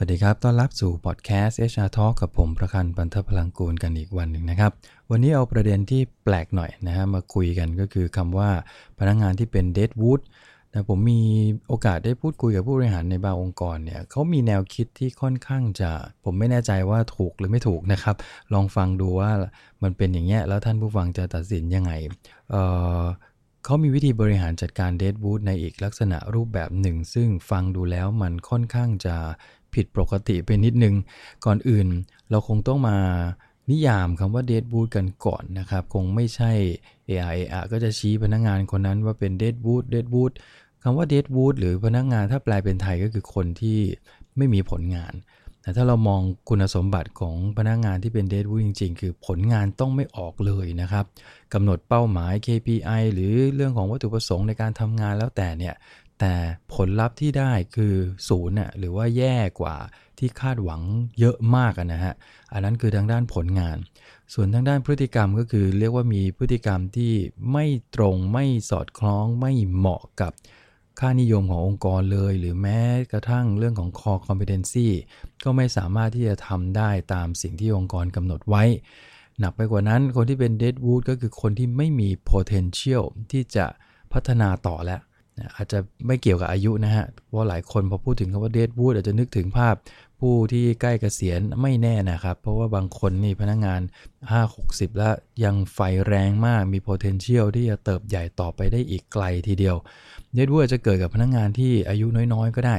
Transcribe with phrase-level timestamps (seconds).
[0.00, 4.72] สวัสดีครับ ต้อนรับสู่พอดแคสต์ HR Talk กับผมประคันปันทพลังกูลกันอีกวันหนึ่งนะครับ
[5.10, 8.50] วันนี้เอาประเด็นที่แปลกหน่อยนะฮะมาคุยกันก็คือคำว่า
[8.98, 10.20] พนักงงานที่เป็น dead wood
[10.72, 11.22] นะผมมี
[11.68, 15.90] โอกาสได้พูดคุยกับผู้บริหารในบางองค์กรเนี่ยเขามีแนวคิดที่ค่อนข้างจะ
[16.24, 18.16] ผมไม่แน่ใจว่าถูกหรือไม่ถูกนะครับ
[18.52, 19.30] ลองฟังดูว่า
[19.82, 21.92] มันเป็นอย่างเงี้ยแล้วท่านผู้ฟังจะตัดสินยังไง
[22.50, 29.16] เเขามีวิธีบริหารจัดการเดดวูดในอีกลักษณะรูปแบบหนึ่ง ซึ่งฟังดูแล้วมันค่อนข้างจะ
[29.78, 30.94] ผิดปกติไปนิดนึง
[31.44, 31.86] ก่อนอื่น
[32.30, 32.98] เราคงต้องมา
[33.70, 36.52] นิยามคำว่าเดดวูดกันก่อนนะครับ คงไม่ใช่
[37.08, 40.32] AI อะก็จะชี้พนักงานคนนั้นว่าเป็นเดดวูดเดดวูด
[40.82, 43.78] คำว่าเดดวูดหรือพนักงานถ้าแปลเป็นไทยก็คือคนที่
[44.36, 45.14] ไม่มีผลงาน
[45.62, 51.04] แต่ถ้าเรามองคุณสมบัติของพนักงานที่เป็นเดดวูดจริง ๆ คือผลงานต้องไม่ออกเลยนะครับ
[51.54, 55.74] กำหนดเป้าหมาย KPI หรือเรื่องของวัตถุประสงค์ในการทำงานแล้วแต่เนี่ย
[56.20, 56.34] แต่
[56.74, 57.94] ผลลัพธ์ที่ได้คือ
[58.28, 59.76] ศูนย์น่ะหรือว่าแย่กว่า
[60.18, 60.82] ที่คาดหวัง
[61.18, 62.14] เยอะมากนะฮะ
[62.52, 63.76] อันนั้นคือทางด้านผลงาน
[64.34, 67.12] ส่วนทางด้านพฤติกรรมก็คือเรียกว่ามีพฤติกรรมที่
[67.52, 70.32] ไม่ตรงไม่สอดคล้องไม่เหมาะกับ
[71.00, 72.80] ค่านิยมขององค์กรเลย หรือแม้
[73.12, 74.88] กระทั่งเรื่องของ core competency
[75.44, 78.64] ก็ไม่สามารถที่จะทำได้ตามสิ่งที่องค์กรกำหนดไว้
[79.38, 83.66] หนักไปกว่านั้นคนที่เป็น deadwood ก็คือคนที่ไม่มี potential ที่จะ
[84.12, 85.00] พัฒนาต่อแล้ว
[85.54, 89.74] อาจจะไม่เกี่ยวกับอายุนะฮะ เพราะหลายคนพอพูดถึงคำว่าเดดวูดอาจจะนึกถึงภาพ
[90.20, 93.80] ผู้ที่ใกล้เกษียณไม่แน่นะครับ เพราะว่าบางคนนี่พนักงงาน
[94.40, 99.76] 5-60 แล้วยังไฟแรงมากมี potential ที่จะเติบใหญ่ต่อไปได้อีกไกลทีเดียว
[100.34, 102.76] เดดวูดจะเกิดกับพนักงงานที่อายุน้อยๆ ก็ได้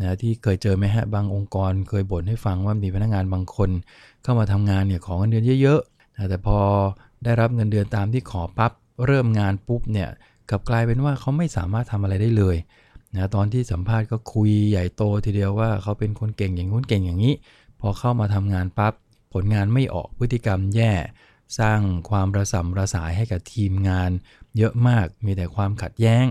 [0.00, 3.70] นะที่เคยเจอไหมฮะ บางองค์กรเคยบ่นให้ฟังว่ามีพนักงงานบางคน
[4.22, 6.58] เข้ามาทำงานเนี่ยของเงินเดือนเยอะๆนะแต่พอ
[7.24, 8.72] ได้รับเงินเดือนตามที่ขอปับ๊บ
[9.06, 10.08] เริ่มงานปุ๊บเนี่ย
[10.52, 12.56] กับกลายเป็นว่าเขาไม่สามารถทำอะไรได้เลย
[13.14, 17.34] นะตอนที่สัมภาษณ์ก็คุยใหญ่โตทีเดียวว่าเขาเป็นคนเก่งอย่างนู้นเก่งอย่างนี้
[17.80, 18.92] พอเข้ามาทำงานปับ๊บ
[19.32, 20.92] ผลงานไม่ออกพฤติกรรมแย่
[21.58, 21.80] สร้าง
[22.10, 24.10] ความระสำระสายให้กับทีมงาน
[24.56, 26.24] เยอะมากมีแต่ความขัดแย้ง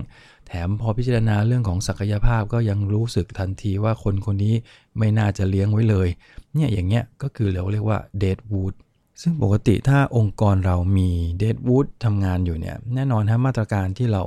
[0.46, 4.54] แถมพอพิจารณาเรื่องของศักยภาพก็ยังรู้สึกทันทีว่าคนคนนี้
[4.98, 6.08] ไม่น่าจะเลี้ยงไว้เลย
[6.54, 8.74] เนี่ยอย่างเงี้ยก็คือเราเรียกว่าเดดวูด
[9.20, 14.22] ซึ่งปกติถ้าองค์กรเรามีเดดวูดทำงานอยู่เนี่ยแน่นอนฮะมาตรการที่เรา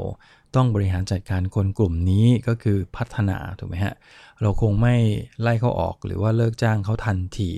[0.56, 3.96] ต้องบริหารจัดการคนกลุ่มนี้ก็คือพัฒนาถูกไหมฮะ
[4.42, 4.96] เราคงไม่
[5.42, 7.52] ไล่เขาออกหรือว่าเลิกจ้างเขาทันที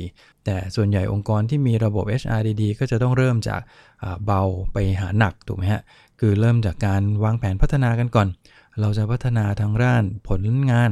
[0.45, 3.61] แต่ส่วนใหญ่องค์กรที่มีระบบ HR ดีๆก็จะต้องเริ่มจาก
[4.25, 4.41] เบา
[4.73, 5.81] ไปหาหนักถูกไหมฮะ
[6.19, 8.27] คือเริ่มจากการวางแผนพัฒนากันก่อน
[8.79, 10.91] เราจะพัฒนาทางด้านผลงาน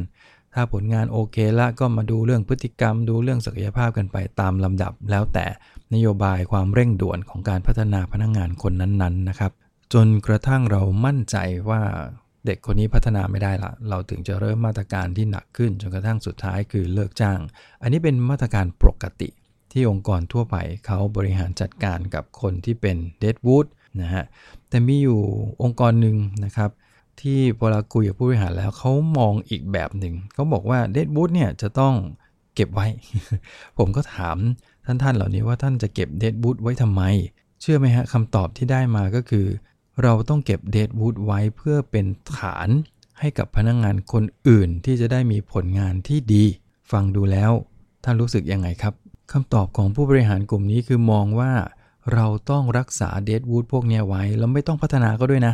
[0.54, 5.46] ถ้าผลงานโอเคละก็มาดูเรื่องพฤติกรรม ดูเรื่องศักยภาพกันไปตามลำดับแล้วแต่
[5.94, 9.52] นโยบายความเร่งด่วนของการพัฒนาพนักงงานคนนั้นๆนะครับ
[9.94, 11.38] จนกระทั่งเรามั่นใจ
[11.70, 11.82] ว่า
[12.46, 17.40] เด็กคนนี้พัฒนาไม่ได้ละ เราถึงจะเริ่มมาตรการที่หนักขึ้นจนกระทั่งสุดท้ายคือเลิกจ้าง
[17.82, 19.30] อันนี้เป็นมาตรการปกติ
[19.72, 23.68] ที่องค์กรทั่วไปเขาบริหารจัดการกับคนที่เป็นเดดวูด
[24.02, 24.24] นะฮะ
[24.70, 25.22] แต่มีอยู่
[25.64, 26.70] องค์กรหนึ่งนะครับ
[27.22, 31.94] ที่เวลาคุยกับผู้บริหารแล้วเขามองอีกแบบหนึ่งเขาบอกว่าเดดบูธเนี่ยจะต้อง
[32.56, 32.88] เก็บไว้
[33.78, 34.38] ผมก็ถาม
[34.86, 37.02] ท่านท่านเหล่านี้ว่าท่านจะเก็บเดดบูธไว้ทำไม
[37.62, 39.46] เชื่อไหมฮะคำตอบที่ได้มาก็คือ
[40.04, 42.06] เราต้องเก็บเดดบูธไว้เพื่อเป็น
[42.38, 42.70] ฐาน
[43.20, 46.44] ให้กับพนักงงานคนอื่นที่จะได้มีผลงานที่ดี
[46.92, 47.52] ฟังดูแล้ว
[48.04, 48.94] ท่านรู้สึกยังไงครับ
[49.32, 51.52] คำตอบของผู้บริหารกลุ่มนี้คือมองว่า
[52.14, 55.54] เราต้องรักษาเดดวูดพวกนี้ไว้ แล้วไม่ต้องพัฒนาก็ด้วยนะ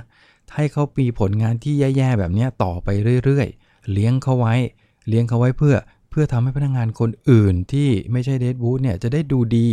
[0.56, 2.90] ให้เขาปีผลงานที่แย่ๆแบบนี้ต่อไป
[3.24, 4.56] เรื่อยๆ เลี้ยงเขาไว้
[5.08, 5.76] เลี้ยงเขาไว้เพื่อ
[6.12, 9.68] เพื่อทำให้พนักงงานคนอื่นที่ไม่ใช่เดดบูธเนี่ยจะได้ดูดี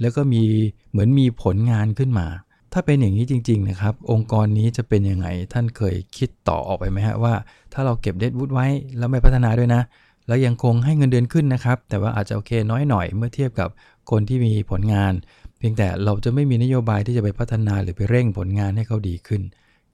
[0.00, 0.42] แล้วก็มี
[0.90, 2.26] เหมือนมีผลงานขึ้นมา
[2.72, 7.34] ถ้าเป็นอย่างนี้จริง ๆ นะครับ องค์กรนี้จะเป็นยังไง ท่านเคยคิดต่อออกไปไหมฮะว่า
[7.72, 8.66] ถ้าเราเก็บเดดบูธไว้
[8.98, 9.82] แล้วไม่พัฒนาด้วยนะ
[10.26, 13.68] แล้วยังคงให้เงินเดือนขึ้นนะครับ แต่ว่าอาจจะโอเคน้อยหน่อยเมื่อเทียบกับ
[14.10, 15.12] คนที่มีผลงาน
[15.58, 19.42] เพียงแต่เราจะไม่มีนโยบายที่จะไปพัฒนาหรือไปเร่งผลงานให้เขาดีขึ้น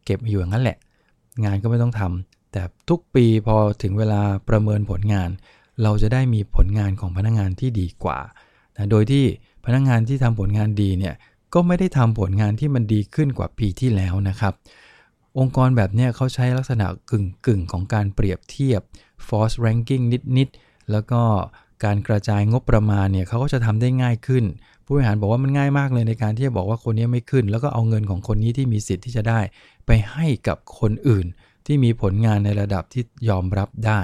[0.04, 0.76] เก็บอยู่อย่างนั้นแหละ
[1.44, 5.30] งานก็ไม่ต้องทำแต่ทุกปีพอถึงเวลาประเมินผลงาน
[5.82, 8.18] เราจะได้มีผลงานของพนักงงานที่ดีกว่า
[8.76, 9.24] นะโดยที่
[9.64, 11.14] พนักงงานที่ทำผลงานดีเนี่ย
[11.54, 14.54] ก็ไม่ได้ทำผลงานที่มันดีขึ้นกว่าปีที่แล้วนะครับ
[15.38, 18.80] องค์กรแบบนี้เขาใช้ลักษณะกึ่งกึ่งของการเปรียบเทียบ
[19.26, 20.04] force ranking
[20.38, 21.22] นิดๆแล้วก็
[21.84, 24.44] การกระจายงบประมาณเนี่ยเขาก็จะทำได้ง่ายขึ้น
[24.84, 29.40] ผู้บริหารบอกว่ามันง่ายมากเลยในการที่จะบอกว่าคนนี้ไม่ขึ้น แล้วก็เอาเงินของคนนี้ที่มีสิทธิ์ที่จะได้
[29.86, 31.26] ไปให้กับคนอื่น
[31.66, 34.00] ที่มีผลงานในระดับที่ยอมรับได้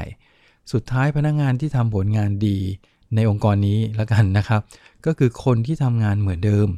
[0.72, 2.58] สุดท้ายพนักงงานที่ทำผลงานดี
[3.14, 4.61] ในองค์กรนี้ล้วกันนะครับ
[5.06, 6.69] ก็คือคนที่ทำงานเหมือนเดิม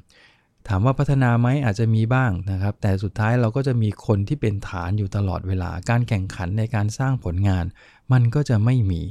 [0.69, 7.65] ถามว่าพัฒนาไหมอาจจะมีบ้างนะครับ แต่สุดท้ายเราก็จะมีคนที่เป็นฐานอยู่ตลอดเวลา การแข่งขันในการสร้างผลงาน
[8.13, 9.03] มันก็จะไม่มี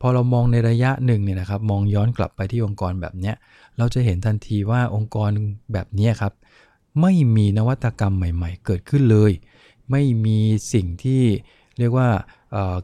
[0.00, 3.36] พอเรามองในระยะหนึ่งเนี่ยนะครับ มองย้อนกลับไปที่องค์กรแบบเนี้ย
[3.78, 5.30] เราจะเห็นทันทีว่าองค์กร
[5.72, 6.32] แบบนี้ครับ
[7.00, 9.32] ไม่มีนวัตกรรมใหม่ ๆ เกิดขึ้นเลย
[9.90, 10.38] ไม่มี
[10.72, 11.22] สิ่งที่
[11.78, 12.08] เรียกว่า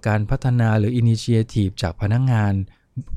[0.07, 2.53] การพัฒนาหรืออินิเชียทีฟจากพนักงงาน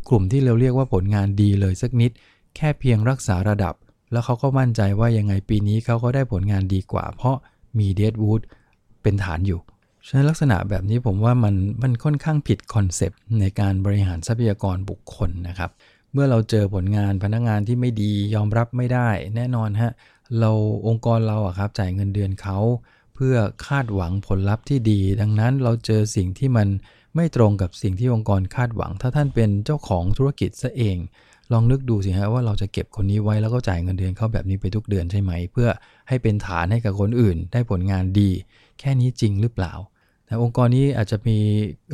[0.09, 2.11] กลุ่มที่เราเรียกว่าผลงานดีเลยสักนิด
[2.55, 3.75] แค่เพียงรักษาระดับ
[4.11, 7.37] แล้วเขาก็มั่นใจว่ายังไงปีนี้เขาก็ได้ผลงานดีกว่า เพราะ
[7.79, 8.41] มีเดดวูด
[9.01, 9.59] เป็นฐานอยู่
[10.07, 15.71] ฉะนั้นลักษณะแบบนี้ผมว่ามันมันค่อนข้างผิดคอนเซปต์ในการบริหารทรัพยากรบุคคลนะครับ
[16.13, 19.91] เมื่อเราเจอผลงานพนักงานที่ไม่ดียอมรับไม่ได้ แน่นอนฮะ
[20.39, 20.51] เรา
[20.87, 22.57] องค์กรเราอะครับจ่ายเงินเดือนเขา
[23.25, 26.67] พื่อคาดหวังผลลัพธ์ที่ดี ดังนั้นเราเจอสิ่งที่มัน
[27.15, 30.97] ไม่ตรงกับสิ่งที่องค์กรคาดหวัง ถ้าท่านเป็นเจ้าของธุรกิจซะเอง
[31.51, 35.69] ลองนึกดูสิฮะว่าเราจะเก็บคนนี้ไว้แล้วก็จ่ายเงินเดือนเขาแบบนี้ไปทุกเดือนใช่ไหม เพื่อ
[36.07, 38.29] ให้เป็นฐานให้กับคนอื่น ได้ผลงานดี
[38.79, 39.73] แค่นี้จริงหรือเปล่า
[40.25, 41.37] แต่องค์กรนี้อาจจะมี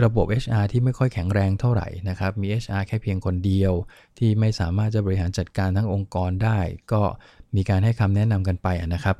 [0.03, 3.73] ระบบ HR ที่ไม่ค่อยแข็งแรงเท่าไหร่นะครับ มี HR แค่เพียงคนเดียว
[4.17, 6.59] ที่ไม่สามารถจะบริหารจัดการทั้งองค์กรได้
[6.91, 7.01] ก็
[7.55, 9.15] มีการให้คำแนะนำกันไปนะครับ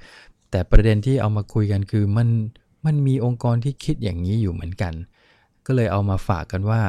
[0.52, 2.30] แต่ประเด็นที่เอามาคุยกันคือมัน
[2.86, 4.94] มันมีองค์กรที่คิดอย่างนี้อยู่เหมือนกัน
[5.66, 6.82] ก็เลยเอามาฝากกันว่า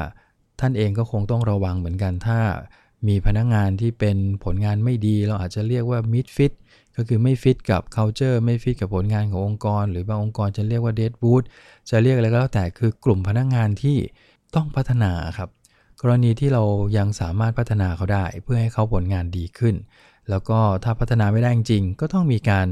[0.60, 2.38] ท่านเองก็คงต้องระวังเหมือนกัน ถ้า
[3.08, 6.52] มีพนักงงานที่เป็นผลงานไม่ดี เราอาจจะเรียกว่า mid fit
[6.96, 11.44] ก็คือไม่ฟิตกับ culture ไม่ฟิตกับผลงานขององค์กร หรือบางองค์กรจะเรียกว่า dead wood
[11.90, 13.96] จะเรียกอะไรก็แล้วแต่คือกลุ่มพนักงงานที่
[14.55, 15.49] ต้องพัฒนาครับ
[16.00, 16.62] กรณีที่เรา
[16.96, 19.75] ยังสามารถพัฒนาเขาได้ เพื่อให้เขาผลงานดีขึ้น
[20.31, 22.66] แล้วก็ถ้าพัฒนาไม่ได้จริงก็ต้องมีการ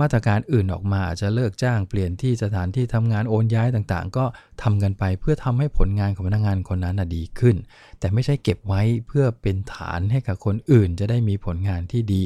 [0.00, 4.24] มาตรการอื่นออกมาอาจจะเลิกจ้างเปลี่ยนที่สถานที่ทำงานโอนย้ายต่างๆ ก็
[4.62, 7.56] ทำกันไปเพื่อทำให้ผลงานของพนักงานคนนั้นดีขึ้น
[7.98, 12.24] แต่ไม่ใช่เก็บไว้เพื่อเป็นฐานให้กับคนอื่นจะได้มีผลงานที่ดี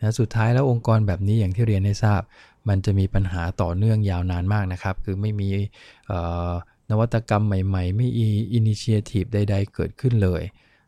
[0.00, 2.22] นะสุดท้ายแล้วองค์กรแบบนี้อย่างที่เรียนให้ทราบ
[2.68, 5.48] มันจะมีปัญหาต่อเนื่องยาวนานมากนะครับ คือไม่มี
[6.90, 10.42] นวัตกรรมใหม่ ๆ ไม่มีอินิเชียทีฟใด ๆ เกิดขึ้นเลย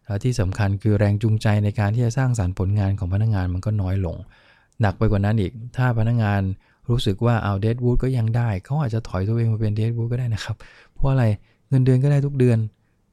[0.07, 4.17] และที่สำคัญคือแรงจูงใจในการที่จะสร้างสารรค์ผลงานของพนักงานมันก็น้อยลง
[4.81, 6.41] หนักไปกว่านั้นอีก ถ้าพนักงาน
[6.89, 10.57] รู้สึกว่าเอาเดดวูดก็ยังได้ เขาอาจจะถอยตัวเองมาเป็นเดดวูดก็ได้นะครับ
[10.95, 11.25] เพราะอะไร
[11.69, 12.59] เงินเดือนก็ได้ทุกเดือน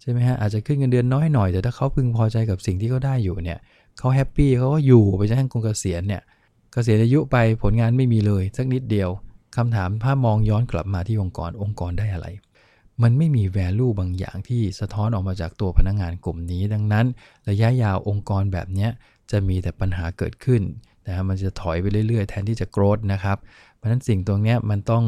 [0.01, 3.59] ใช่ไหมฮะอาจจะขึ้นเงินเดือนน้อยหน่อย แต่ถ้าเขาพึงพอใจกับสิ่งที่เขาได้อยู่เนี่ย
[3.97, 6.21] เขาแฮปปี้เขาก็อยู่ไปจนถึงคงเกษียณเนี่ย
[6.71, 9.09] เกษียณอายุไปผลงานไม่มีเลยสักนิดเดียว
[9.57, 12.27] คำถามถ้ามองย้อนกลับมาที่องค์กรองค์กรได้อะไร
[13.01, 17.05] มันไม่มีแวลูบางอย่างที่สะท้อนออกมาจากตัวพนักงงานกลุ่มนี้ ดังนั้น
[17.49, 18.87] ระยะยาวองค์กรแบบนี้
[19.31, 20.61] จะมีแต่ปัญหาเกิดขึ้น
[21.07, 23.37] นะมันจะถอยไปเรื่อยๆ แทนที่จะโกรธนะครับ
[23.75, 25.05] เพราะฉะนั้นสิ่งตรงนี้มันต้อง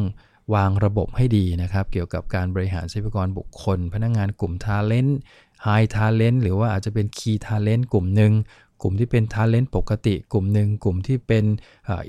[0.55, 5.19] วางระบบให้ดีนะครับ เกี่ยวกับการบริหารทรัพยากรบุคคล พนักงานกลุ่ม talent high
[5.63, 8.33] talent หรือว่าอาจจะเป็น key talent กลุ่มหนึ่ง
[8.81, 11.45] กลุ่มที่เป็น talent ปกติ กลุ่มหนึ่งกลุ่มที่เป็น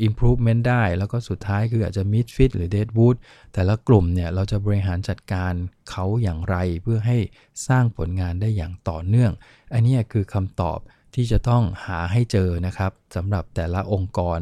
[0.07, 3.17] improvement ได้ แล้วก็สุดท้ายคืออาจจะ misfit หรือ dead wood
[3.53, 5.53] แต่ละกลุ่มเนี่ยเราจะบริหารจัดการ
[5.91, 7.19] เขาอย่างไร เพื่อให้
[7.69, 9.33] สร้างผลงานได้อย่างต่อเนื่อง
[9.75, 10.79] อันนี้คือคำตอบ
[11.17, 14.39] ที่จะต้องหาให้เจอนะครับสำหรับแต่ละองค์กร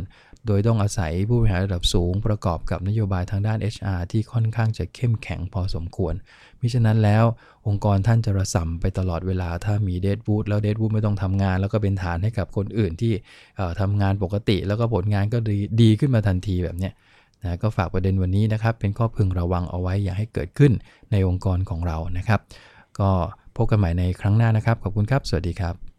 [0.47, 6.15] โดยต้องอาศัยผู้บริหารระดับสูงประกอบกับนโยบายทางด้าน HR ที่ค่อนข้างจะเข้มแข็งพอสมควร
[6.61, 7.25] มิฉะนั้นแล้ว
[7.67, 13.13] องค์กรท่านจะระสำไปตลอดเวลาถ้ามีเดดบูธแล้วเดดบูธไม่ต้องทำงาน แล้วก็เป็นฐานให้กับคนอื่นที่
[13.81, 16.91] ทำงานปกติ แล้วก็ผลงานก็ดีดีขึ้นมาทันทีแบบนี้
[17.43, 20.73] นะก็ฝากประเด็นวันนี้นะครับ เป็นข้อพึงระวังเอาไว้อย่าให้เกิดขึ้น
[21.13, 22.41] ในองค์กรของเรานะครับ
[23.01, 23.11] ก็
[23.57, 25.94] พบกันใหม่ในครั้งหน้านะครับ ขอบคุณครับ สวัสดีครับ